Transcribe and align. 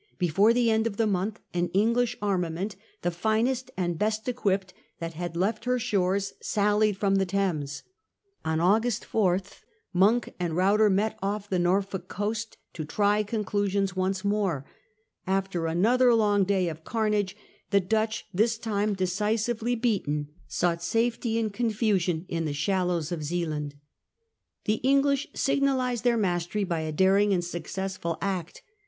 Before 0.17 0.51
the 0.51 0.71
end 0.71 0.87
of 0.87 0.97
the 0.97 1.05
month 1.05 1.39
an 1.53 1.67
English 1.75 2.17
armament, 2.23 2.75
the 3.03 3.11
finest 3.11 3.69
and 3.77 3.99
best 3.99 4.27
equipped 4.27 4.73
that 4.97 5.13
had 5.13 5.37
left 5.37 5.65
her 5.65 5.75
B 5.75 5.79
shores, 5.79 6.33
sallied 6.41 6.97
from 6.97 7.17
the 7.17 7.25
Thames. 7.27 7.83
On 8.43 8.59
August 8.59 9.05
4 9.05 9.37
August^, 9.37 9.59
Monk 9.93 10.33
and 10.39 10.57
Ruyter 10.57 10.89
met 10.89 11.19
off 11.21 11.47
the 11.51 11.59
Norfolk 11.59 12.07
coast 12.07 12.57
1666. 12.75 12.79
t0 12.79 12.95
tr 12.95 13.01
y 13.03 13.15
conc 13.15 13.15
i 13.15 13.21
us 13.37 13.47
i 13.53 13.71
0 13.75 13.81
ns 13.83 13.95
once 13.95 14.25
more. 14.25 14.65
After 15.27 15.67
another 15.67 16.15
long 16.15 16.45
day 16.45 16.67
of 16.67 16.83
carnage 16.83 17.37
the 17.69 17.79
Dutch, 17.79 18.25
this 18.33 18.57
time 18.57 18.95
decisively 18.95 19.75
beaten, 19.75 20.29
sought 20.47 20.81
safety 20.81 21.37
in 21.37 21.51
confusion 21.51 22.25
in 22.27 22.45
the 22.45 22.53
shallows 22.53 23.11
of 23.11 23.23
Zealand. 23.23 23.75
The 24.65 24.77
English 24.81 25.27
signalised 25.35 26.03
their 26.03 26.17
mastery 26.17 26.63
by 26.63 26.79
a 26.79 26.91
daring 26.91 27.31
and 27.35 27.45
successful 27.45 28.17
act. 28.19 28.63